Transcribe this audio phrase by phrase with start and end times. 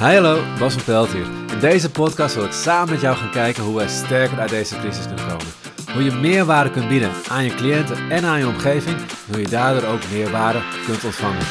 [0.00, 1.26] hallo, Bas van Pelt hier.
[1.52, 4.78] In deze podcast wil ik samen met jou gaan kijken hoe wij sterker uit deze
[4.78, 5.46] crisis kunnen komen.
[5.92, 8.96] Hoe je meerwaarde kunt bieden aan je cliënten en aan je omgeving.
[8.96, 11.46] En hoe je daardoor ook meerwaarde kunt ontvangen.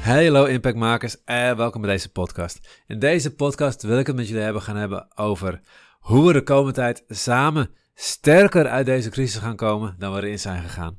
[0.00, 2.82] Hallo impactmakers en welkom bij deze podcast.
[2.86, 5.60] In deze podcast wil ik het met jullie hebben gaan hebben over
[6.00, 10.38] hoe we de komende tijd samen sterker uit deze crisis gaan komen dan we erin
[10.38, 10.98] zijn gegaan.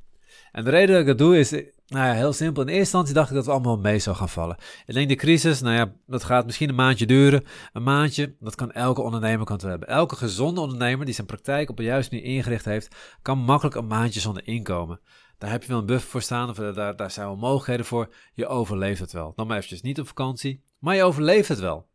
[0.51, 1.53] En de reden dat ik dat doe is,
[1.87, 2.61] nou ja, heel simpel.
[2.61, 4.57] In eerste instantie dacht ik dat we allemaal mee zou gaan vallen.
[4.85, 7.43] Ik denk de crisis, nou ja, dat gaat misschien een maandje duren.
[7.73, 9.87] Een maandje, dat kan elke ondernemer kan het hebben.
[9.87, 13.87] Elke gezonde ondernemer die zijn praktijk op de juiste manier ingericht heeft, kan makkelijk een
[13.87, 14.99] maandje zonder inkomen.
[15.37, 18.13] Daar heb je wel een buffer voor staan, of daar, daar zijn wel mogelijkheden voor.
[18.33, 19.33] Je overleeft het wel.
[19.35, 21.87] Dan maar eventjes niet op vakantie, maar je overleeft het wel.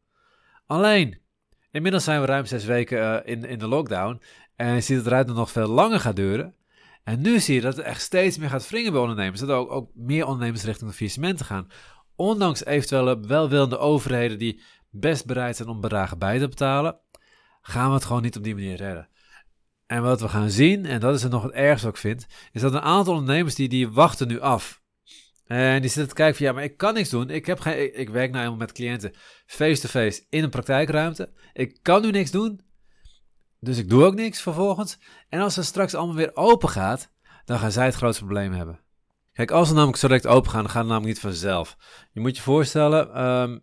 [0.67, 1.20] Alleen,
[1.70, 4.23] inmiddels zijn we ruim zes weken uh, in, in de lockdown
[4.56, 6.55] en ziet het eruit dat het nog veel langer gaat duren.
[7.02, 9.41] En nu zie je dat het echt steeds meer gaat wringen bij ondernemers.
[9.41, 11.70] Dat ook, ook meer ondernemers richting de faillissement gaan.
[12.16, 16.98] Ondanks eventuele welwillende overheden die best bereid zijn om bedragen bij te betalen,
[17.61, 19.09] gaan we het gewoon niet op die manier redden.
[19.86, 22.27] En wat we gaan zien, en dat is het nog het ergste wat ik vind,
[22.53, 24.83] is dat een aantal ondernemers die, die wachten nu af.
[25.47, 27.31] En die zitten te kijken van ja, maar ik kan niks doen.
[27.31, 29.12] Ik, heb geen, ik, ik werk nou helemaal met cliënten
[29.47, 31.33] face-to-face -face in een praktijkruimte.
[31.53, 32.61] Ik kan nu niks doen.
[33.65, 34.99] Dus ik doe ook niks vervolgens.
[35.29, 37.11] En als het straks allemaal weer open gaat,
[37.45, 38.81] dan gaan zij het grootste probleem hebben.
[39.33, 41.77] Kijk, als we namelijk zo direct open gaan, dan gaat het namelijk niet vanzelf.
[42.13, 43.63] Je moet je voorstellen, um,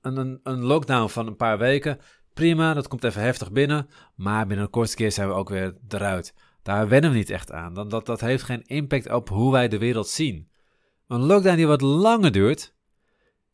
[0.00, 1.98] een, een, lockdown van een paar weken,
[2.34, 3.88] prima, dat komt even heftig binnen.
[4.14, 6.34] Maar binnen een kortste keer zijn we ook weer eruit.
[6.62, 7.74] Daar wennen we niet echt aan.
[7.74, 10.50] Dan, dat, dat heeft geen impact op hoe wij de wereld zien.
[11.08, 12.74] Een lockdown die wat langer duurt,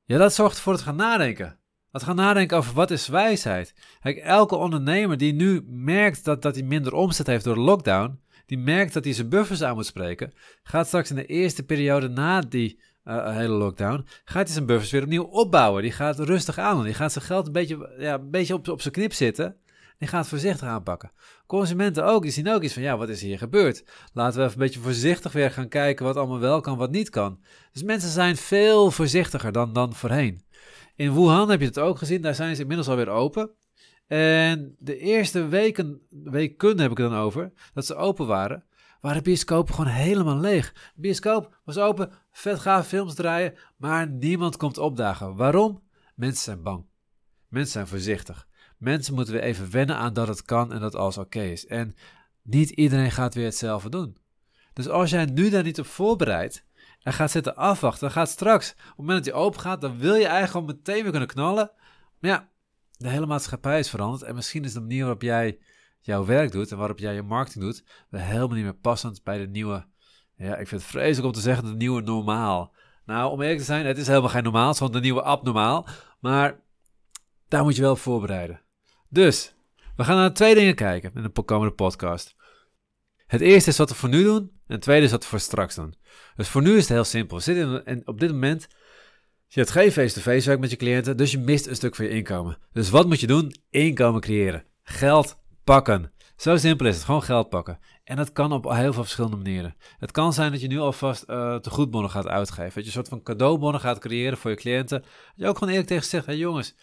[0.05, 1.59] ja, dat zorgt dat we gaan nadenken.
[1.91, 3.75] Dat gaan nadenken over wat is wijsheid.
[4.01, 8.21] Kijk, elke ondernemer die nu merkt dat, dat hij minder omzet heeft door de lockdown,
[8.47, 12.09] die merkt dat hij zijn buffers aan moet spreken, gaat straks in de eerste periode
[12.09, 15.83] na die uh, hele lockdown, gaat hij zijn buffers weer opnieuw opbouwen.
[15.83, 18.81] Die gaat rustig aan, die gaat zijn geld een beetje, ja, een beetje op, op
[18.81, 19.57] zijn knip zitten.
[19.99, 21.11] Die gaat voorzichtig aanpakken.
[21.47, 23.85] Consumenten ook, die zien ook iets van, ja, wat is hier gebeurd?
[24.13, 27.11] Laten we even een beetje voorzichtig weer gaan kijken wat allemaal wel kan, wat niet
[27.11, 27.41] kan.
[27.73, 30.43] Dus mensen zijn veel voorzichtiger dan, dan voorheen.
[30.99, 33.51] In Wuhan heb je het ook gezien, daar zijn ze inmiddels alweer open.
[34.07, 38.65] En de eerste weken, weken heb ik het dan over, dat ze open waren,
[39.01, 40.73] waren bioscopen gewoon helemaal leeg.
[40.73, 45.37] De bioscoop was open, vet gaaf films draaien, maar niemand komt opdagen.
[45.37, 45.83] Waarom?
[46.15, 46.85] Mensen zijn bang.
[47.49, 48.49] Mensen zijn voorzichtig.
[48.77, 51.67] Mensen moeten weer even wennen aan dat het kan en dat alles oké is.
[51.67, 51.95] En
[52.43, 54.17] niet iedereen gaat weer hetzelfde doen.
[54.73, 56.65] Dus als jij nu daar niet op voorbereidt,
[57.13, 58.01] gaat zitten afwachten.
[58.01, 60.67] Dan gaat straks, op het moment dat hij open gaat, dan wil je eigenlijk gewoon
[60.67, 61.71] meteen weer kunnen knallen.
[62.19, 62.49] Maar ja,
[62.97, 64.23] de hele maatschappij is veranderd.
[64.23, 65.59] En misschien is de manier waarop jij
[66.01, 69.47] jouw werk doet en waarop jij je marketing doet, helemaal niet meer passend bij de
[69.47, 69.87] nieuwe,
[70.37, 72.75] ja, ik vind het vreselijk om te zeggen, de nieuwe normaal.
[73.05, 75.87] Nou, om eerlijk te zijn, het is helemaal geen normaal, het is de nieuwe abnormaal.
[76.21, 76.61] Maar
[77.49, 78.61] daar moet je wel op voorbereiden.
[79.09, 79.55] Dus,
[79.97, 82.37] we gaan naar twee dingen kijken in de komende podcast.
[83.27, 84.58] Het eerste is wat we voor nu doen.
[84.69, 85.95] En tweede is we voor straks doen.
[86.37, 87.37] Dus voor nu is het heel simpel.
[87.37, 88.69] We zitten in, op dit moment.
[89.47, 92.11] Je hebt geen face-to-face werk met je cliënten, dus je mist een stuk van je
[92.11, 92.59] inkomen.
[92.73, 93.55] Dus wat moet je doen?
[93.71, 94.65] Inkomen creëren.
[94.83, 96.13] Geld pakken.
[96.37, 97.05] Zo simpel is het.
[97.05, 97.79] Gewoon geld pakken.
[98.05, 99.77] En dat kan op heel veel verschillende manieren.
[99.99, 102.75] Het kan zijn dat je nu alvast uh, te goedbonnen gaat uitgeven.
[102.75, 105.01] Dat je een soort van cadeaubonnen gaat creëren voor je cliënten.
[105.01, 106.75] Dat je ook gewoon eerlijk tegen zegt: hé hey jongens,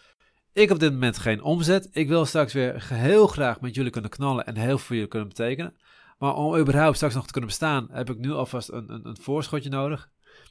[0.53, 1.89] ik heb op dit moment geen omzet.
[1.91, 5.09] Ik wil straks weer heel graag met jullie kunnen knallen en heel veel voor jullie
[5.09, 5.75] kunnen betekenen.
[6.25, 9.17] Maar om überhaupt straks nog te kunnen bestaan, heb ik nu alvast een, een, een
[9.21, 10.09] voorschotje nodig.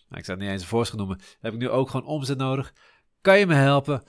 [0.08, 1.20] Nou, ik zou het niet eens een voorschot noemen.
[1.40, 2.72] Heb ik nu ook gewoon omzet nodig.
[3.20, 4.02] Kan je me helpen?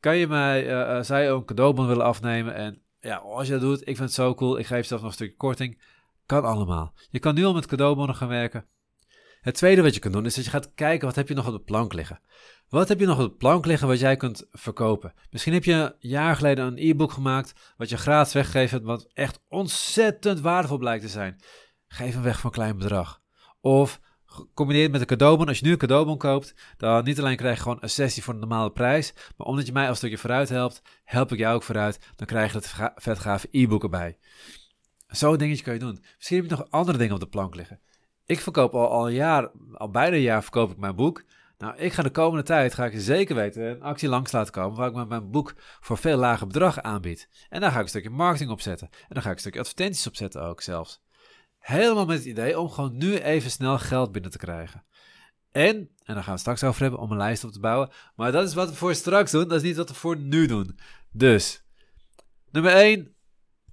[0.00, 2.54] Kan je mij, uh, zij ook een cadeaubon willen afnemen?
[2.54, 4.58] En ja, als je dat doet, ik vind het zo cool.
[4.58, 5.82] Ik geef zelf nog een stukje korting.
[6.26, 6.94] Kan allemaal.
[7.10, 8.66] Je kan nu al met cadeaubonnen gaan werken.
[9.42, 11.46] Het tweede wat je kunt doen, is dat je gaat kijken wat heb je nog
[11.46, 12.20] op de plank liggen.
[12.68, 15.12] Wat heb je nog op de plank liggen wat jij kunt verkopen?
[15.30, 19.40] Misschien heb je een jaar geleden een e-book gemaakt wat je gratis weggeeft, wat echt
[19.48, 21.40] ontzettend waardevol blijkt te zijn.
[21.88, 23.20] Geef hem weg voor een klein bedrag.
[23.60, 24.00] Of
[24.54, 25.48] combineer met een cadeaubon.
[25.48, 28.34] Als je nu een cadeaubon koopt, dan niet alleen krijg je gewoon een sessie voor
[28.34, 31.62] een normale prijs, maar omdat je mij als stukje vooruit helpt, help ik jou ook
[31.62, 31.98] vooruit.
[32.16, 34.18] Dan krijg je het vetgave e-book erbij.
[35.06, 36.04] Zo'n dingetje kan je doen.
[36.16, 37.80] Misschien heb je nog andere dingen op de plank liggen.
[38.32, 41.24] Ik verkoop al, al een jaar, al bijna een jaar verkoop ik mijn boek.
[41.58, 44.76] Nou, ik ga de komende tijd, ga ik zeker weten, een actie langs laten komen
[44.76, 47.28] waar ik mijn boek voor veel lager bedrag aanbied.
[47.48, 48.88] En daar ga ik een stukje marketing op zetten.
[48.90, 51.02] En dan ga ik een stukje advertenties op zetten ook zelfs.
[51.58, 54.84] Helemaal met het idee om gewoon nu even snel geld binnen te krijgen.
[55.50, 57.90] En, en daar gaan we straks over hebben om een lijst op te bouwen.
[58.16, 60.46] Maar dat is wat we voor straks doen, dat is niet wat we voor nu
[60.46, 60.78] doen.
[61.10, 61.64] Dus,
[62.50, 63.11] nummer 1,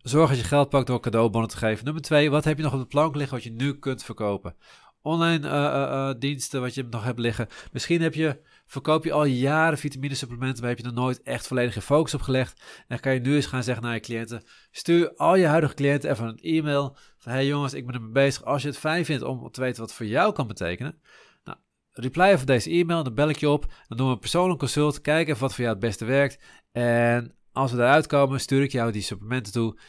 [0.02, 1.86] zorg dat je geld pakt door cadeaubonnen te geven.
[1.86, 4.56] Nummer 2, wat heb je nog op de plank liggen wat je nu kunt verkopen?
[5.02, 7.48] online eh, eh, eh, diensten wat je nog hebt liggen.
[7.72, 11.48] Misschien heb je, verkoop je al jaren vitamine supplementen, maar heb je er nooit echt
[11.48, 12.64] volledig je focus op gelegd.
[12.88, 16.10] Dan kan je nu eens gaan zeggen naar je cliënten, stuur al je huidige cliënten
[16.10, 18.44] even een e-mail van hey jongens, ik ben ermee bezig.
[18.44, 21.02] Als je het fijn vindt om te weten wat voor jou kan betekenen,
[21.44, 21.58] nou,
[21.92, 25.02] reply even deze e-mail, dan bel ik je op, dan doen we een persoonlijk consult,
[25.02, 26.40] kijken even wat voor jou het beste werkt.
[26.72, 29.80] En als we eruit komen, stuur ik jou die supplementen toe.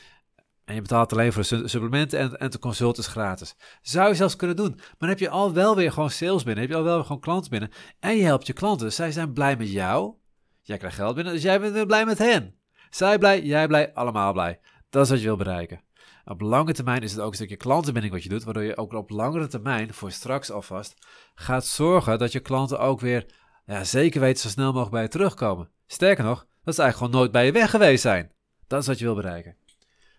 [0.65, 3.55] En je betaalt alleen voor de supplementen en, en de consult is gratis.
[3.83, 4.75] Zou je zelfs kunnen doen.
[4.77, 6.63] Maar dan heb je al wel weer gewoon sales binnen.
[6.63, 7.71] Heb je al wel weer gewoon klanten binnen.
[8.01, 8.93] En je helpt je klanten.
[8.93, 10.15] Zij zijn blij met jou.
[10.63, 11.33] Jij krijgt geld binnen.
[11.33, 12.55] Dus jij bent weer blij met hen.
[12.91, 14.61] Zij blij, jij blij, allemaal blij.
[14.91, 15.83] Dat is wat je wil bereiken.
[16.25, 18.45] Op lange termijn is het ook een stukje klantenbinding wat je doet.
[18.45, 23.01] Waardoor je ook op langere termijn, voor straks alvast, gaat zorgen dat je klanten ook
[23.01, 23.27] weer
[23.65, 25.71] ja, zeker weten zo snel mogelijk bij je terugkomen.
[25.87, 28.33] Sterker nog, dat ze eigenlijk gewoon nooit bij je weg geweest zijn.
[28.67, 29.57] Dat is wat je wil bereiken.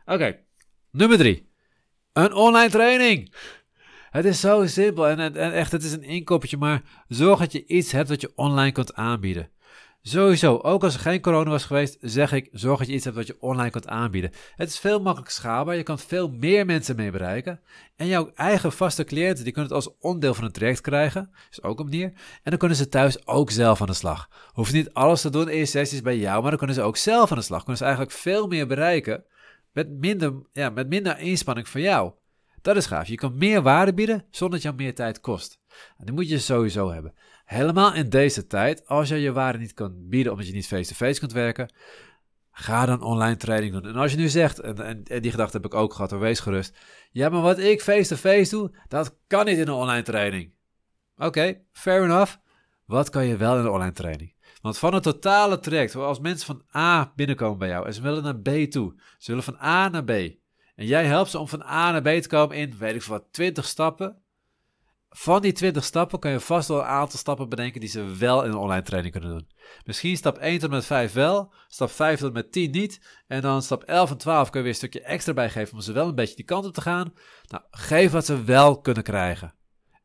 [0.05, 0.39] Oké,
[0.91, 1.49] nummer drie.
[2.13, 3.33] Een online training.
[4.09, 7.65] Het is zo simpel en, en, echt, het is een inkoppertje, maar zorg dat je
[7.65, 9.49] iets hebt dat je online kunt aanbieden.
[10.03, 13.15] Sowieso, ook als er geen corona was geweest, zeg ik, zorg dat je iets hebt
[13.15, 14.31] wat je online kunt aanbieden.
[14.55, 17.61] Het is veel makkelijker schaalbaar, je kan veel meer mensen mee bereiken.
[17.95, 21.63] En jouw eigen vaste cliënten, die kunnen het als onderdeel van het traject krijgen, is
[21.63, 22.11] ook een manier.
[22.43, 24.29] En dan kunnen ze thuis ook zelf aan de slag.
[24.51, 27.31] Hoeft niet alles te doen in sessies bij jou, maar dan kunnen ze ook zelf
[27.31, 27.59] aan de slag.
[27.59, 29.25] Kunnen ze eigenlijk veel meer bereiken
[29.71, 32.11] met minder, ja, met minder inspanning van jou.
[32.61, 33.07] Dat is gaaf.
[33.07, 35.59] Je kan meer waarde bieden zonder dat jou meer tijd kost.
[35.97, 37.13] En die moet je sowieso hebben.
[37.51, 41.19] Helemaal in deze tijd, als je je waarde niet kan bieden omdat je niet face-to-face
[41.19, 41.73] kunt werken,
[42.51, 43.85] ga dan online training doen.
[43.85, 46.77] En als je nu zegt, en, en, die gedachte heb ik ook gehad, wees gerust.
[47.11, 50.53] Ja, maar wat ik face-to-face doe, dat kan niet in een online training.
[51.17, 52.35] Oké, fair enough.
[52.85, 54.33] Wat kan je wel in een online training?
[54.61, 58.23] Want van het totale traject, als mensen van A binnenkomen bij jou en ze willen
[58.23, 60.09] naar B toe, ze willen van A naar B.
[60.75, 63.23] En jij helpt ze om van A naar B te komen in, weet ik wat,
[63.31, 64.20] 20 stappen.
[65.13, 68.43] Van die 20 stappen kan je vast wel een aantal stappen bedenken die ze wel
[68.43, 69.47] in een online training kunnen doen.
[69.85, 73.01] Misschien stap 1 tot met 5 wel, stap 5 tot met 10 niet.
[73.27, 75.91] En dan stap 11 en 12 kun je weer een stukje extra bijgeven om ze
[75.91, 77.13] wel een beetje die kant op te gaan.
[77.47, 79.53] Nou, geef wat ze wel kunnen krijgen.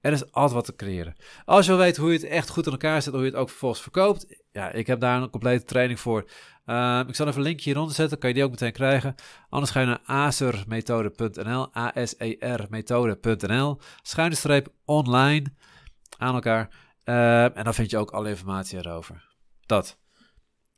[0.01, 1.17] Er is altijd wat te creëren.
[1.45, 3.39] Als je wil weten hoe je het echt goed in elkaar zet, hoe je het
[3.39, 4.43] ook vervolgens verkoopt.
[4.57, 6.25] Ja, ik heb daar een complete training voor.
[6.67, 9.15] Uh, ik zal even een linkje hieronder zetten, kan je die ook meteen krijgen.
[9.49, 15.47] Anders ga je naar asermethode.nl, A-S-E-R-methode.nl, schuine streep online
[16.19, 16.75] aan elkaar.
[17.05, 19.35] Uh, en dan vind je ook alle informatie erover.
[19.67, 19.99] Dat.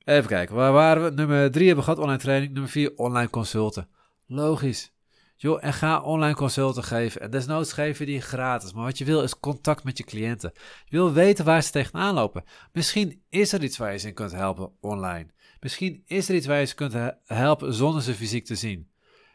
[0.05, 1.11] Even kijken, waar waren we?
[1.11, 2.53] Nummer 3 hebben we gehad, online training.
[2.53, 3.89] Nummer 4, online consulten.
[4.27, 4.93] Logisch.
[5.41, 7.21] Joh, en ga online consulten geven.
[7.21, 8.73] En desnoods geven die gratis.
[8.73, 10.53] Maar wat je wil is contact met je cliënten.
[10.85, 12.45] Je wil weten waar ze tegenaan lopen.
[12.73, 15.27] Misschien is er iets waar je ze in kunt helpen online.
[15.61, 16.95] Misschien is er iets waar je ze kunt
[17.25, 18.91] helpen zonder ze fysiek te zien.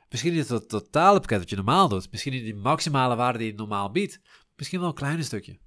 [0.09, 2.11] Misschien niet het totale pakket wat je normaal doet.
[2.11, 4.19] Misschien niet die maximale waarde die je normaal biedt.
[4.55, 5.59] Misschien wel een klein stukje.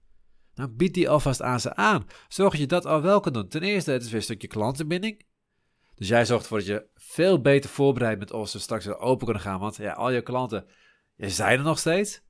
[0.54, 2.06] Nou, bied die alvast aan ze aan.
[2.28, 3.48] Zorg dat je dat al wel kunt doen.
[3.48, 5.24] Ten eerste, het is weer een stukje klantenbinding.
[5.96, 9.24] Dus jij zorgt ervoor dat je veel beter voorbereid bent als ze straks weer open
[9.24, 9.60] kunnen gaan.
[9.60, 10.66] Want ja, al je klanten,
[11.16, 12.22] je zijn er nog steeds.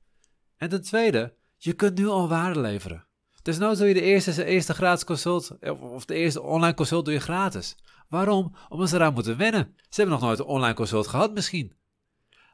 [0.57, 3.05] En ten tweede, je kunt nu al waarde leveren.
[3.43, 7.13] Nou doe je de eerste, de eerste gratis consult, of de eerste online consult doe
[7.13, 7.75] je gratis.
[8.09, 8.55] Waarom?
[8.69, 9.73] Omdat ze eraan moeten wennen.
[9.75, 11.75] Ze hebben nog nooit een online consult gehad misschien.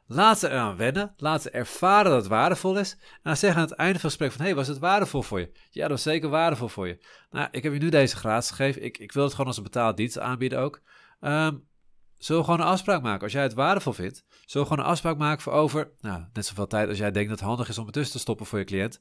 [0.06, 2.92] Laat ze eraan wennen, laat ze ervaren dat het waardevol is.
[2.92, 5.40] En dan zeggen aan het einde van het gesprek van, hey, was het waardevol voor
[5.40, 5.52] je?
[5.70, 7.04] Ja, dat was zeker waardevol voor je.
[7.30, 8.82] Nou, ik heb je nu deze gratis gegeven.
[8.82, 10.82] Ik, ik wil het gewoon als een betaalde dienst aanbieden ook.
[11.20, 11.68] Um,
[12.16, 13.22] zullen gewoon een afspraak maken?
[13.22, 16.66] Als jij het waardevol vindt, zullen gewoon een afspraak maken voor over, nou, net zoveel
[16.66, 18.64] tijd als jij denkt dat het handig is om het tussen te stoppen voor je
[18.64, 19.00] cliënt.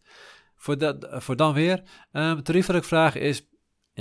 [0.55, 3.47] Voor, dat, voor dan weer, um, tarief wat ik vraag is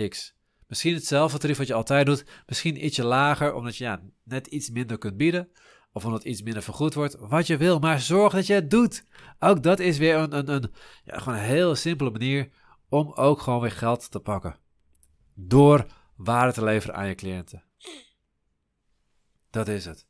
[0.09, 0.35] X.
[0.66, 4.71] Misschien hetzelfde tarief wat je altijd doet, misschien ietsje lager, omdat je ja, net iets
[4.71, 5.50] minder kunt bieden.
[5.92, 9.04] Of omdat iets minder vergoed wordt, wat je wil, maar zorg dat je het doet.
[9.38, 10.73] Ook dat is weer een, een, een,
[11.04, 12.50] ja, gewoon een heel simpele manier
[12.88, 14.57] om ook gewoon weer geld te pakken.
[15.35, 17.62] Door waarde te leveren aan je cliënten.
[19.52, 20.06] Dat is het.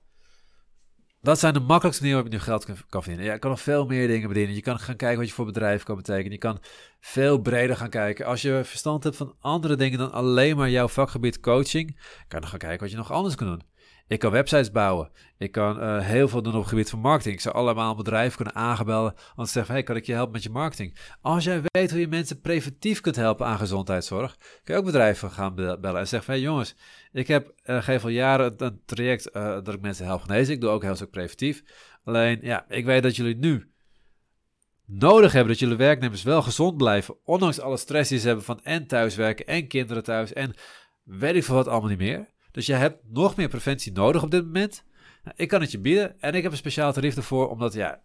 [1.21, 3.27] Dat zijn de makkelijkste manieren waarop je nu geld kan verdienen.
[3.27, 4.55] Ja, je kan nog veel meer dingen bedienen.
[4.55, 6.33] Je kan gaan kijken wat je voor bedrijf kan betekenen.
[6.33, 6.59] Je kan
[7.01, 8.27] veel breder gaan kijken.
[8.27, 12.41] Als je verstand hebt van andere dingen dan alleen maar jouw vakgebied coaching, kan je
[12.41, 13.63] dan gaan kijken wat je nog anders kan doen.
[14.13, 15.11] Ik kan websites bouwen.
[15.39, 17.35] Ik kan uh, heel veel doen op het gebied van marketing.
[17.35, 20.43] Ik zou allemaal bedrijven kunnen aangebellen om te zeggen: hey, kan ik je helpen met
[20.43, 20.97] je marketing?
[21.21, 25.31] Als jij weet hoe je mensen preventief kunt helpen aan gezondheidszorg, kun je ook bedrijven
[25.31, 26.75] gaan bellen en zeggen: hey, jongens,
[27.13, 30.55] ik heb uh, geef jaren een traject uh, dat ik mensen help genezen.
[30.55, 31.63] Ik doe ook heel stuk preventief.
[32.05, 33.71] Alleen, ja, ik weet dat jullie nu
[34.87, 38.61] nodig hebben dat jullie werknemers wel gezond blijven, ondanks alle stress die ze hebben van
[38.63, 40.55] en thuiswerken en kinderen thuis en
[41.03, 42.32] weet ik veel wat allemaal niet meer.
[42.53, 44.85] Dus je hebt nog meer preventie nodig op dit moment.
[45.23, 48.03] Nou, ik kan het je bieden en ik heb een speciaal tarief ervoor, omdat ja,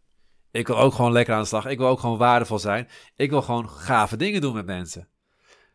[0.52, 1.66] Ik wil ook gewoon lekker aan de slag.
[1.66, 2.88] Ik wil ook gewoon waardevol zijn.
[3.16, 5.08] Ik wil gewoon gave dingen doen met mensen.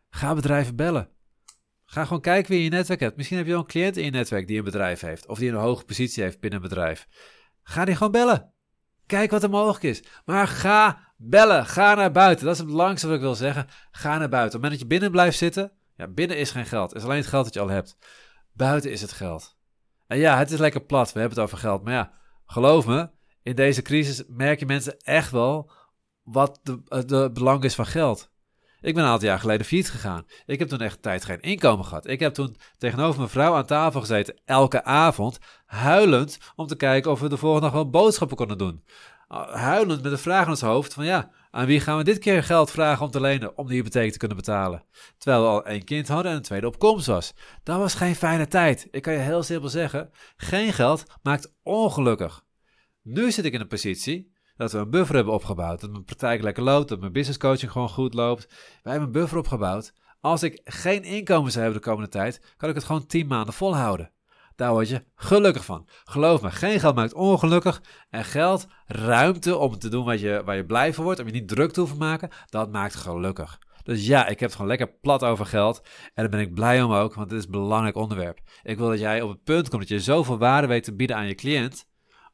[0.09, 1.09] Ga bedrijven bellen.
[1.85, 3.17] Ga gewoon kijken wie je netwerk hebt.
[3.17, 5.27] Misschien heb je wel een cliënt in je netwerk die een bedrijf heeft.
[5.27, 7.07] Of die een hoge positie heeft binnen een bedrijf.
[7.63, 8.53] Ga die gewoon bellen.
[9.05, 10.03] Kijk wat er mogelijk is.
[10.25, 11.65] Maar ga bellen.
[11.65, 12.45] Ga naar buiten.
[12.45, 13.67] Dat is het belangrijkste wat ik wil zeggen.
[13.91, 14.39] Ga naar buiten.
[14.39, 15.71] Op het moment dat je binnen blijft zitten.
[15.95, 16.89] Ja, binnen is geen geld.
[16.89, 17.97] Het is alleen het geld dat je al hebt.
[18.53, 19.57] Buiten is het geld.
[20.07, 21.13] En ja, het is lekker plat.
[21.13, 21.83] We hebben het over geld.
[21.83, 22.13] Maar ja,
[22.45, 23.09] geloof me.
[23.41, 25.71] In deze crisis merken mensen echt wel
[26.23, 28.31] wat de, de belang is van geld.
[28.81, 30.25] Ik ben een aantal jaar geleden fiets gegaan.
[30.45, 32.07] Ik heb toen echt tijd geen inkomen gehad.
[32.07, 37.11] Ik heb toen tegenover mijn vrouw aan tafel gezeten, elke avond, huilend om te kijken
[37.11, 38.83] of we de volgende dag wel boodschappen konden doen.
[39.33, 42.17] Ah, huilend met een vraag in ons hoofd van ja, aan wie gaan we dit
[42.17, 44.83] keer geld vragen om te lenen om de hypotheek te kunnen betalen?
[45.17, 47.33] Terwijl we al één kind hadden en een tweede op komst was.
[47.63, 48.87] Dat was geen fijne tijd.
[48.91, 52.43] Ik kan je heel simpel zeggen, geen geld maakt ongelukkig.
[53.01, 55.81] Nu zit ik in een positie dat we een buffer hebben opgebouwd.
[55.81, 58.47] Dat mijn praktijk lekker loopt, dat mijn business coaching gewoon goed loopt.
[58.83, 59.93] Wij hebben een buffer opgebouwd.
[60.19, 63.53] Als ik geen inkomen zou hebben de komende tijd, kan ik het gewoon 10 maanden
[63.53, 64.11] volhouden.
[64.63, 65.87] Daar word je gelukkig van.
[66.03, 67.81] Geloof me, geen geld maakt ongelukkig.
[68.09, 71.31] En geld, ruimte om te doen wat je, waar je blij van wordt, om je
[71.31, 73.59] niet druk te hoeven maken, dat maakt gelukkig.
[73.83, 75.81] Dus ja, ik heb het gewoon lekker plat over geld.
[76.03, 78.39] En daar ben ik blij om ook, want het is een belangrijk onderwerp.
[78.63, 81.15] Ik wil dat jij op het punt komt dat je zoveel waarde weet te bieden
[81.15, 81.85] aan je cliënt.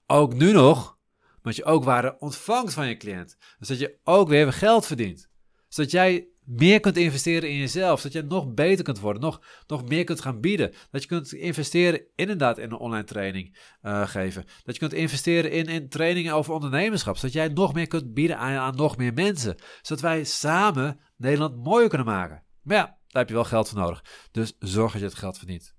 [0.07, 3.37] Ook nu nog, maar dat je ook waarde ontvangt van je cliënt.
[3.59, 5.29] Dus dat je ook weer geld verdient.
[5.67, 7.99] Zodat jij meer kunt investeren in jezelf.
[7.99, 9.21] Zodat je nog beter kunt worden.
[9.21, 10.73] Nog, nog meer kunt gaan bieden.
[10.91, 14.45] Dat je kunt investeren inderdaad in een online training uh, geven.
[14.63, 17.17] Dat je kunt investeren in, in trainingen over ondernemerschap.
[17.17, 19.55] Zodat jij nog meer kunt bieden aan, aan nog meer mensen.
[19.81, 22.43] Zodat wij samen Nederland mooier kunnen maken.
[22.61, 24.03] Maar ja, daar heb je wel geld voor nodig.
[24.31, 25.75] Dus zorg dat je het geld verdient.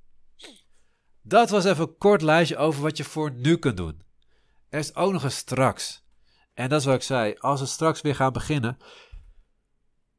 [1.22, 4.02] Dat was even een kort lijstje over wat je voor nu kunt doen.
[4.68, 6.04] Er is ook nog een straks.
[6.54, 7.34] En dat is wat ik zei.
[7.38, 8.76] Als we straks weer gaan beginnen.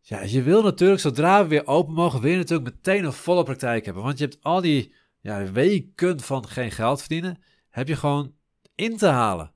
[0.01, 3.85] Ja, je wil natuurlijk, zodra we weer open mogen, weer natuurlijk meteen een volle praktijk
[3.85, 4.03] hebben.
[4.03, 8.33] Want je hebt al die ja, weken van geen geld verdienen, heb je gewoon
[8.75, 9.53] in te halen.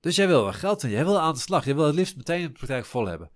[0.00, 2.16] Dus jij wil wel geld verdienen, jij wil aan de slag, jij wil het liefst
[2.16, 3.30] meteen een praktijk vol hebben.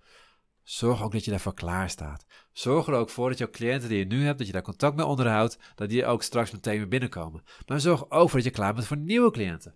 [0.62, 2.26] Zorg ook dat je daarvoor klaar staat.
[2.52, 4.96] Zorg er ook voor dat jouw cliënten die je nu hebt, dat je daar contact
[4.96, 7.42] mee onderhoudt, dat die ook straks meteen weer binnenkomen.
[7.66, 9.74] Maar zorg ook voor dat je klaar bent voor nieuwe cliënten.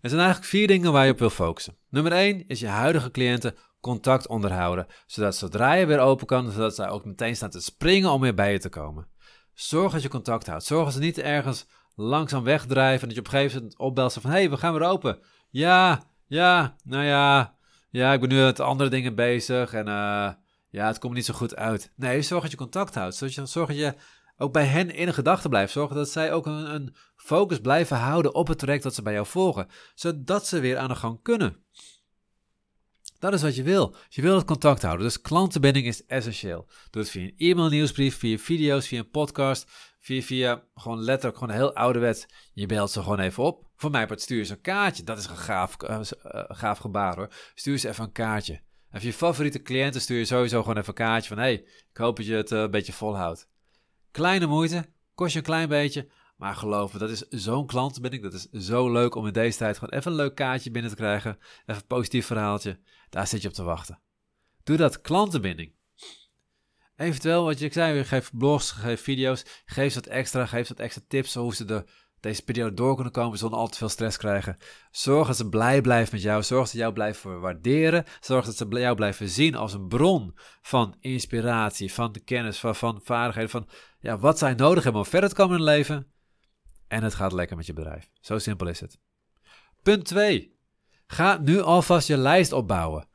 [0.00, 1.76] Er zijn eigenlijk vier dingen waar je op wil focussen.
[1.88, 6.74] Nummer 1 is je huidige cliënten contact onderhouden, zodat zodra je weer open kan, zodat
[6.74, 9.08] zij ook meteen staan te springen om weer bij je te komen.
[9.54, 10.64] Zorg dat je contact houdt.
[10.64, 14.12] Zorg dat ze niet ergens langzaam wegdrijven en dat je op een gegeven moment opbelt
[14.12, 15.18] van, hé, hey, we gaan weer open.
[15.50, 17.54] Ja, ja, nou ja,
[17.90, 20.30] ja, ik ben nu met andere dingen bezig en uh,
[20.70, 21.92] ja, het komt niet zo goed uit.
[21.96, 23.14] Nee, zorg dat je contact houdt.
[23.14, 23.34] Zorg
[23.66, 23.94] dat je
[24.36, 25.72] ook bij hen in gedachten blijft.
[25.72, 29.12] Zorgen dat zij ook een, een focus blijven houden op het traject dat ze bij
[29.12, 29.68] jou volgen.
[29.94, 31.64] Zodat ze weer aan de gang kunnen.
[33.20, 33.94] Dat is wat je wil.
[34.08, 35.06] Je wil het contact houden.
[35.06, 36.68] Dus klantenbinding is essentieel.
[36.90, 41.38] Doe het via een e-mail nieuwsbrief, via video's, via een podcast, via, via gewoon letterlijk
[41.38, 42.26] gewoon heel ouderwet.
[42.52, 43.68] Je belt ze gewoon even op.
[43.76, 45.02] Voor mij part stuur ze een kaartje.
[45.02, 46.00] Dat is een gaaf, uh,
[46.48, 47.28] gaaf gebaar hoor.
[47.54, 48.60] Stuur ze even een kaartje.
[48.90, 51.38] En je favoriete cliënten stuur je sowieso gewoon even een kaartje van...
[51.38, 51.52] hey,
[51.90, 53.48] ik hoop dat je het uh, een beetje volhoudt.
[54.10, 56.08] Kleine moeite, kost je een klein beetje,
[56.40, 58.22] maar geloof me, dat is zo'n klant ik.
[58.22, 60.96] Dat is zo leuk om in deze tijd gewoon even een leuk kaartje binnen te
[60.96, 61.38] krijgen.
[61.40, 62.80] Even een positief verhaaltje.
[63.10, 64.00] Daar zit je op te wachten.
[64.64, 65.72] Doe dat, klantenbinding.
[66.96, 71.34] Eventueel, wat je zei, geef blogs, geef video's, geef wat extra, geef wat extra tips
[71.34, 71.84] hoe ze de,
[72.20, 74.56] deze periode door kunnen komen zonder al te veel stress krijgen.
[74.90, 78.56] Zorg dat ze blij blijven met jou, zorg dat ze jou blijven waarderen, zorg dat
[78.56, 83.68] ze jou blijven zien als een bron van inspiratie, van kennis, van, van vaardigheden, van
[83.98, 86.06] ja, wat zij nodig hebben om verder te komen in het leven.
[86.90, 88.10] En het gaat lekker met je bedrijf.
[88.20, 88.98] Zo simpel is het.
[89.82, 90.58] Punt 2.
[91.06, 93.08] Ga nu alvast je lijst opbouwen.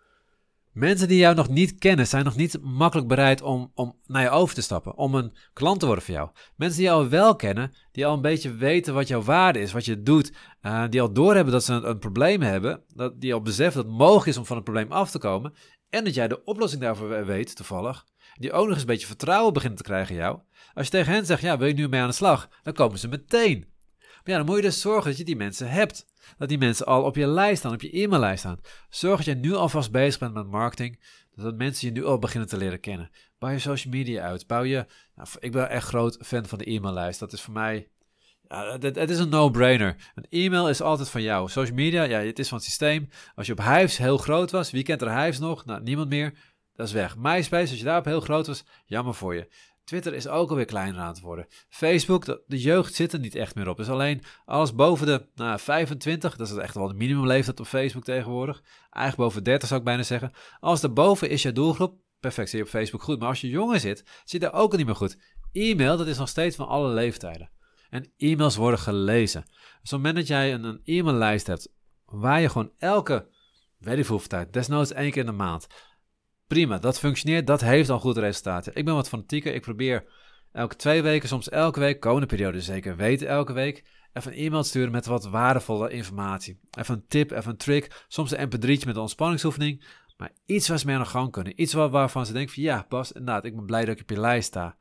[0.71, 4.29] Mensen die jou nog niet kennen, zijn nog niet makkelijk bereid om, om naar je
[4.29, 6.29] over te stappen, om een klant te worden voor jou.
[6.55, 9.85] Mensen die jou wel kennen, die al een beetje weten wat jouw waarde is, wat
[9.85, 13.41] je doet, uh, die al doorhebben dat ze een, een, probleem hebben, dat, die al
[13.41, 15.53] beseffen dat het mogelijk is om van het probleem af te komen,
[15.89, 18.05] en dat jij de oplossing daarvoor weet, toevallig,
[18.39, 20.39] die ook nog eens een beetje vertrouwen beginnen te krijgen in jou.
[20.73, 22.49] Als je tegen hen zegt, ja, wil je nu mee aan de slag?
[22.63, 23.73] Dan komen ze meteen.
[23.99, 26.05] Maar ja, dan moet je dus zorgen dat je die mensen hebt.
[26.37, 28.59] Dat die mensen al op je lijst staan, op je e-maillijst staan.
[28.89, 31.03] Zorg dat je nu alvast bezig bent met marketing.
[31.35, 33.09] Dat mensen je nu al beginnen te leren kennen.
[33.39, 34.47] Bouw je social media uit.
[34.47, 34.85] Bouw je.
[35.15, 37.19] Nou, ik ben echt groot fan van de e-maillijst.
[37.19, 37.89] Dat is voor mij.
[38.47, 40.11] Ja, het, het is een no-brainer.
[40.15, 41.49] Een e-mail is altijd van jou.
[41.49, 43.09] Social media, ja, het is van het systeem.
[43.35, 45.65] Als je op Hives heel groot was, wie kent er Hives nog?
[45.65, 46.33] Nou, niemand meer.
[46.75, 47.17] Dat is weg.
[47.17, 49.47] MySpace, als je daarop heel groot was, jammer voor je.
[49.83, 51.47] Twitter is ook alweer kleiner aan het worden.
[51.69, 53.77] Facebook, de, jeugd zit er niet echt meer op.
[53.77, 58.03] Dus alleen alles boven de nou, 25, dat is echt wel de minimumleeftijd op Facebook
[58.03, 58.61] tegenwoordig.
[58.89, 60.31] Eigenlijk boven 30 zou ik bijna zeggen.
[60.59, 63.19] Als daarboven is je doelgroep, perfect, zie je op Facebook goed.
[63.19, 65.17] Maar als je jonger zit, zit je daar ook niet meer goed.
[65.51, 67.51] E-mail, dat is nog steeds van alle leeftijden.
[67.89, 69.41] En e-mails worden gelezen.
[69.41, 71.73] Dus op het moment dat jij een, een e-maillijst hebt,
[72.05, 73.27] waar je gewoon elke,
[73.77, 75.67] weet ik hoeveel tijd, desnoods één keer in de maand,
[76.47, 78.75] prima, dat functioneert, dat heeft al goed resultaten.
[78.75, 80.05] Ik ben wat fanatieker, ik probeer
[80.51, 83.83] elke twee weken, soms elke week, komende periode zeker weten elke week,
[84.13, 86.59] even een e-mail sturen met wat waardevolle informatie.
[86.77, 89.85] Even een tip, even een trick, soms een mp3'tje met een ontspanningsoefening,
[90.17, 91.61] maar iets waar ze mee aan de gang kunnen.
[91.61, 94.19] Iets waarvan ze denken van ja, pas, inderdaad, ik ben blij dat ik op je
[94.19, 94.77] lijst sta.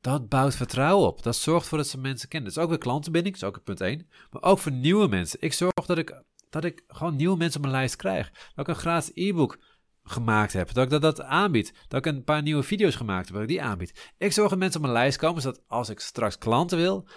[0.00, 1.22] Dat bouwt vertrouwen op.
[1.22, 2.48] Dat zorgt ervoor dat ze mensen kennen.
[2.48, 4.08] Dat is ook weer klantenbinding, dat is ook punt 1.
[4.30, 5.40] Maar ook voor nieuwe mensen.
[5.40, 8.30] Ik zorg dat ik, dat ik gewoon nieuwe mensen op mijn lijst krijg.
[8.30, 9.58] Dat ik een gratis e-book
[10.04, 10.72] gemaakt heb.
[10.72, 11.74] Dat ik dat, aanbied.
[11.88, 14.12] Dat ik een paar nieuwe video's gemaakt heb, dat ik die aanbied.
[14.18, 17.08] Ik zorg dat mensen op mijn lijst komen, zodat als ik straks klanten wil,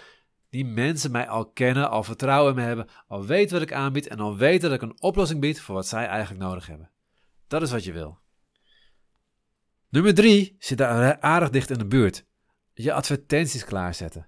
[0.50, 4.06] die mensen mij al kennen, al vertrouwen in me hebben, al weten wat ik aanbied
[4.06, 6.90] en al weten dat ik een oplossing bied voor wat zij eigenlijk nodig hebben.
[7.46, 8.18] Dat is wat je wil.
[9.88, 12.26] Nummer drie zit daar aardig dicht in de buurt.
[12.74, 14.26] Je advertenties klaarzetten.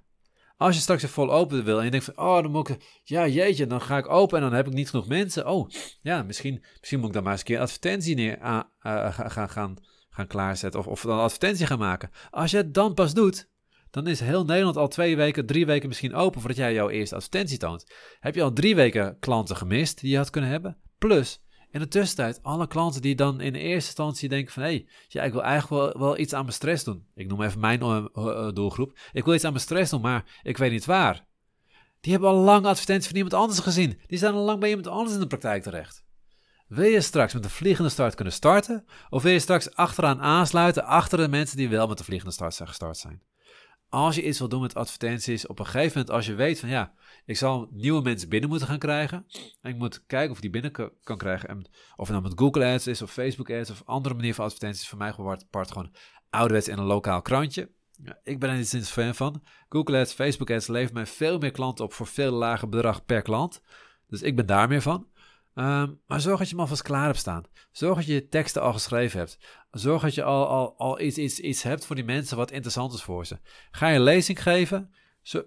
[0.61, 3.01] Als je straks er vol open wil en je denkt van, oh, dan moet ik,
[3.05, 5.47] ja jeetje, dan ga ik open en dan heb ik niet genoeg mensen.
[5.47, 5.71] Oh,
[6.03, 8.39] ja, misschien, misschien moet ik dan maar eens een keer een advertentie neer,
[8.81, 9.79] gaan, gaan,
[10.11, 12.11] gaan klaarzetten of, of dan een advertentie gaan maken.
[12.31, 13.49] Als je het dan pas doet,
[13.91, 17.15] dan is heel Nederland al twee weken, drie weken misschien open voordat jij jouw eerste
[17.15, 17.93] advertentie toont.
[18.21, 20.79] Heb je al drie weken klanten gemist die je had kunnen hebben?
[20.99, 24.63] Plus, in de tussentijd, alle klanten die dan in eerste instantie denken van...
[24.63, 27.07] hé, hey, ja, ik wil eigenlijk wel, wel iets aan mijn stress doen.
[27.15, 28.99] Ik noem even mijn uh, doelgroep.
[29.13, 31.29] Ik wil iets aan mijn stress doen, maar ik weet niet waar.
[32.01, 34.01] Die hebben al lang advertenties van iemand anders gezien.
[34.07, 36.05] Die staan al lang bij iemand anders in de praktijk terecht.
[36.67, 38.85] Wil je straks met een vliegende start kunnen starten?
[39.09, 42.55] Of wil je straks achteraan aansluiten achter de mensen die wel met de vliegende start
[42.55, 43.23] zijn gestart zijn?
[43.91, 46.69] Als je iets wil doen met advertenties, op een gegeven moment als je weet van
[46.69, 46.93] ja,
[47.25, 49.27] ik zal nieuwe mensen binnen moeten gaan krijgen.
[49.61, 51.49] En ik moet kijken of ik die binnen kan krijgen.
[51.49, 51.65] En
[51.97, 54.89] of het nou met Google Ads is of Facebook Ads of andere manier van advertenties.
[54.89, 55.93] Voor mij apart gewoon
[56.31, 57.71] ouderwets in een lokaal krantje.
[58.03, 59.43] Ja, ik ben er niet sinds fan van.
[59.69, 63.23] Google Ads, Facebook Ads levert mij veel meer klanten op voor veel lager bedrag per
[63.23, 63.63] klant.
[64.07, 65.07] Dus ik ben daar meer van.
[65.61, 67.45] Ehm, maar zorg dat je hem alvast klaar hebt staan.
[67.73, 69.39] Zorg dat je je teksten al geschreven hebt.
[69.71, 72.93] Zorg dat je al, al, al iets, iets, iets hebt voor die mensen wat interessant
[72.93, 73.39] is voor ze.
[73.71, 74.95] Ga je een lezing geven?
[75.23, 75.43] Zo,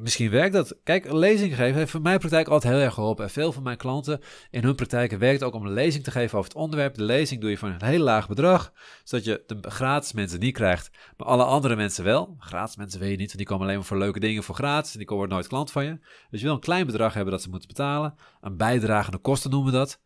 [0.00, 0.76] Misschien werkt dat.
[0.82, 3.24] Kijk, een lezing geven heeft voor mijn praktijk altijd heel erg geholpen.
[3.24, 6.38] En veel van mijn klanten in hun praktijken werkt ook om een lezing te geven
[6.38, 6.94] over het onderwerp.
[6.94, 8.72] De lezing doe je voor een heel laag bedrag,
[9.04, 12.36] zodat je de gratis mensen niet krijgt, maar alle andere mensen wel.
[12.38, 14.92] Gratis mensen weet je niet, want die komen alleen maar voor leuke dingen voor gratis
[14.92, 15.98] en die komen nooit klant van je.
[16.30, 18.14] Dus je wil een klein bedrag hebben dat ze moeten betalen.
[18.40, 20.00] Een bijdragende kosten noemen we dat.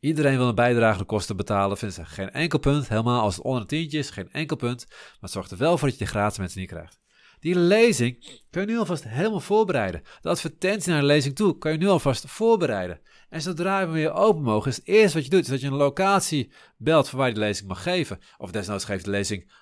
[0.00, 2.88] Iedereen wil een bijdragende kosten betalen, vindt ze geen enkel punt.
[2.88, 4.86] Helemaal als het onder een tientje is, geen enkel punt.
[4.88, 6.98] Maar het zorgt er wel voor dat je de gratis mensen niet krijgt.
[7.40, 10.02] Die lezing kun je nu alvast helemaal voorbereiden.
[10.20, 13.00] De advertentie naar de lezing toe kan je nu alvast voorbereiden.
[13.28, 15.66] En zodra we weer open mogen, is het eerste wat je doet, is dat je
[15.66, 18.18] een locatie belt voor waar je de lezing mag geven.
[18.38, 19.52] Of desnoods geeft de lezing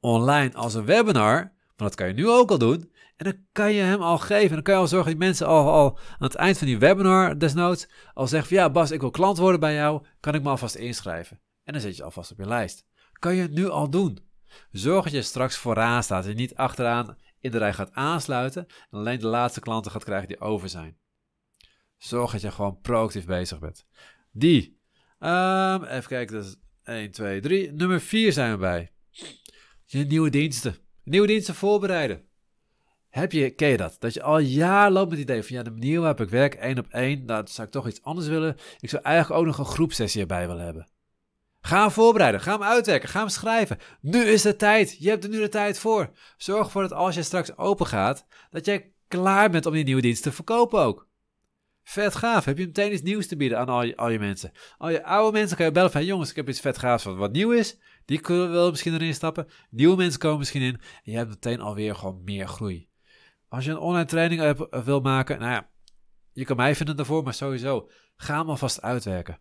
[0.00, 1.52] online als een webinar.
[1.76, 2.92] Maar dat kan je nu ook al doen.
[3.16, 4.48] En dan kan je hem al geven.
[4.48, 7.38] En dan kan je al zorgen dat mensen al, aan het eind van die webinar
[7.38, 10.04] desnoods al zeggen van ja Bas, ik wil klant worden bij jou.
[10.20, 11.40] Kan ik me alvast inschrijven.
[11.64, 12.86] En dan zet je alvast op je lijst.
[13.12, 14.18] Kan je nu al doen.
[14.70, 18.98] Zorg dat je straks vooraan staat en niet achteraan in de rij gaat aansluiten en
[18.98, 20.98] alleen de laatste klanten gaat krijgen die over zijn.
[21.96, 23.86] Zorg dat je gewoon proactief bezig bent.
[24.32, 24.78] Die.
[25.18, 27.72] Um, even kijken, dat is 1, 2, 3.
[27.72, 28.92] Nummer 4 zijn we bij.
[29.84, 30.76] Je nieuwe diensten.
[31.04, 32.28] Nieuwe diensten voorbereiden.
[33.08, 33.96] Heb je, ken je dat?
[33.98, 36.54] Dat je al jaar loopt met het idee van ja, de manier waarop ik werk,
[36.54, 38.56] één op één, daar zou ik toch iets anders willen.
[38.80, 40.88] Ik zou eigenlijk ook nog een groepsessie erbij willen hebben.
[41.60, 43.78] Ga hem voorbereiden, ga hem uitwerken, ga hem schrijven.
[44.00, 46.10] Nu is de tijd, je hebt er nu de tijd voor.
[46.36, 50.00] Zorg ervoor dat als je straks open gaat, dat jij klaar bent om die nieuwe
[50.00, 51.08] dienst te verkopen ook.
[51.82, 54.52] Vet gaaf, heb je meteen iets nieuws te bieden aan al je, al je mensen.
[54.78, 57.16] Al je oude mensen kan je bellen van, jongens, ik heb iets vet gaafs wat,
[57.16, 57.78] wat nieuw is.
[58.04, 59.46] Die kunnen wel misschien erin stappen.
[59.70, 60.74] Nieuwe mensen komen misschien in.
[60.74, 62.88] En je hebt meteen alweer gewoon meer groei.
[63.48, 65.70] Als je een online training wil maken, nou ja,
[66.32, 69.40] je kan mij vinden daarvoor, maar sowieso, ga hem alvast uitwerken.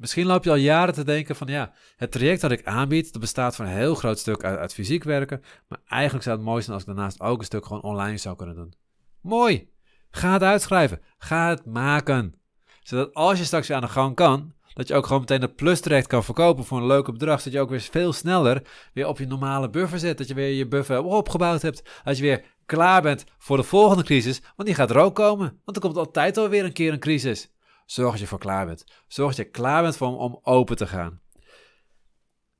[0.00, 3.20] Misschien loop je al jaren te denken van ja, het traject dat ik aanbied, dat
[3.20, 5.42] bestaat van een heel groot stuk uit, fysiek werken.
[5.68, 8.36] Maar eigenlijk zou het mooi zijn als ik daarnaast ook een stuk gewoon online zou
[8.36, 8.72] kunnen doen.
[9.20, 9.70] Mooi!
[10.10, 11.00] Ga het uitschrijven.
[11.18, 12.34] Ga het maken.
[12.82, 15.56] Zodat als je straks weer aan de gang kan, dat je ook gewoon meteen het
[15.56, 17.38] plus traject kan verkopen voor een leuke bedrag.
[17.38, 20.18] Zodat je ook weer veel sneller weer op je normale buffer zit.
[20.18, 22.00] Dat je weer je buffer opgebouwd hebt.
[22.04, 24.40] Dat je weer klaar bent voor de volgende crisis.
[24.56, 25.60] Want die gaat er ook komen.
[25.64, 27.50] Want er komt altijd alweer een keer een crisis.
[27.90, 28.84] Zorg dat je voor klaar bent.
[29.08, 31.20] Zorg dat je klaar bent voor om, om open te gaan.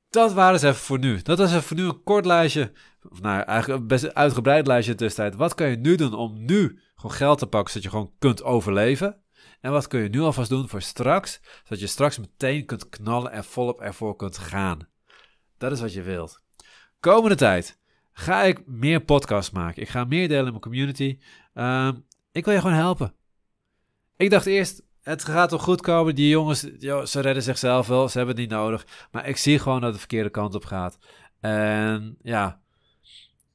[0.09, 1.21] Dat waren ze even voor nu.
[1.21, 2.71] Dat was even voor nu een kort lijstje.
[3.09, 5.35] Of nou, eigenlijk een best uitgebreid lijstje tussentijd.
[5.35, 8.43] Wat kan je nu doen om nu gewoon geld te pakken, zodat je gewoon kunt
[8.43, 9.21] overleven?
[9.61, 13.31] En wat kun je nu alvast doen voor straks, zodat je straks meteen kunt knallen
[13.31, 14.87] en volop ervoor kunt gaan?
[15.57, 16.41] Dat is wat je wilt.
[16.99, 17.79] Komende tijd
[18.11, 19.81] ga ik meer podcasts maken.
[19.81, 21.19] Ik ga meer delen in mijn community.
[21.53, 21.95] Ehm,
[22.31, 23.15] ik wil je gewoon helpen.
[24.15, 26.15] Ik dacht eerst, het gaat toch goed komen.
[26.15, 26.59] Die jongens,
[27.11, 28.09] ze redden zichzelf wel.
[28.09, 28.85] Ze hebben het niet nodig.
[29.11, 30.97] Maar ik zie gewoon dat het de verkeerde kant op gaat.
[31.39, 32.61] En ja,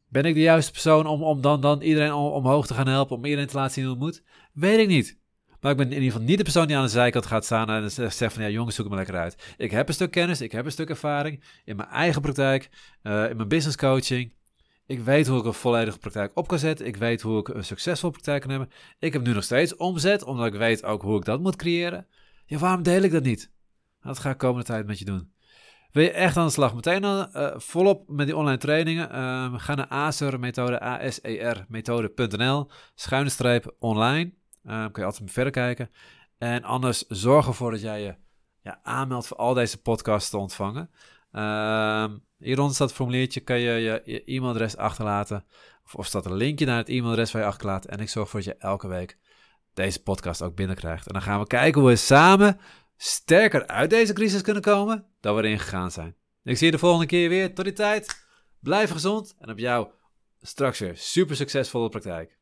[0.09, 3.17] ben ik de juiste persoon om, om dan, dan iedereen omhoog te gaan helpen?
[3.17, 4.23] Om iedereen te laten zien hoe het moet?
[4.53, 5.19] Weet ik niet.
[5.61, 7.71] Maar ik ben in ieder geval niet de persoon die aan de zijkant gaat staan
[7.71, 9.55] en zegt van ja jongens, zoek maar lekker uit.
[9.57, 12.69] Ik heb een stuk kennis, ik heb een stuk ervaring in mijn eigen praktijk,
[13.03, 14.35] uh, in mijn business coaching.
[14.87, 16.87] Ik weet hoe ik een volledige praktijk op kan zetten.
[16.87, 18.71] Ik weet hoe ik een succesvolle praktijk kan hebben.
[18.99, 22.07] Ik heb nu nog steeds omzet, omdat ik weet ook hoe ik dat moet creëren.
[22.47, 23.53] Ja, waarom deel ik dat niet?
[24.03, 25.33] Dat ga ik komende tijd met je doen.
[25.93, 26.75] Wil je echt aan de slag?
[26.75, 29.09] Meteen dan, uh, volop met die online trainingen.
[29.15, 34.33] Uh, ga naar ASER-methode, A-S-E-R-methode.nl, schuine streep online.
[34.65, 35.91] Uh, kun je altijd verder kijken.
[36.39, 38.15] En anders zorg ervoor dat jij je
[38.63, 40.91] ja, aanmeldt voor al deze podcasts te ontvangen.
[41.37, 42.07] Uh,
[42.39, 45.45] hieronder staat het formuliertje, kan je je, e-mailadres achterlaten.
[45.85, 47.85] Of, of staat een linkje naar het e-mailadres waar je achterlaat.
[47.85, 49.19] En ik zorg ervoor dat je elke week
[49.75, 51.07] deze podcast ook binnenkrijgt.
[51.07, 52.61] En dan gaan we kijken hoe we samen
[52.97, 56.17] sterker uit deze crisis kunnen komen dan we erin gegaan zijn.
[56.43, 57.55] Ik zie je de volgende keer weer.
[57.55, 58.27] Tot die tijd,
[58.61, 59.89] blijf gezond en op jou
[60.41, 62.39] straks weer super succesvolle praktijk.